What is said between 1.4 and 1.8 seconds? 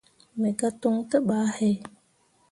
he.